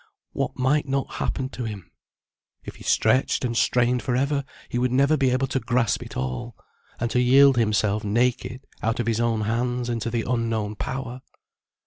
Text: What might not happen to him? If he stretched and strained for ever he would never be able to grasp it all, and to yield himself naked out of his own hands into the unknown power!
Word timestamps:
What 0.33 0.57
might 0.57 0.87
not 0.87 1.11
happen 1.21 1.49
to 1.49 1.65
him? 1.65 1.91
If 2.63 2.77
he 2.77 2.83
stretched 2.83 3.45
and 3.45 3.55
strained 3.55 4.01
for 4.01 4.15
ever 4.15 4.45
he 4.67 4.79
would 4.79 4.91
never 4.91 5.15
be 5.15 5.29
able 5.29 5.45
to 5.45 5.59
grasp 5.59 6.01
it 6.01 6.17
all, 6.17 6.55
and 6.99 7.11
to 7.11 7.21
yield 7.21 7.55
himself 7.55 8.03
naked 8.03 8.65
out 8.81 8.99
of 8.99 9.05
his 9.05 9.19
own 9.19 9.41
hands 9.41 9.89
into 9.89 10.09
the 10.09 10.25
unknown 10.27 10.75
power! 10.75 11.21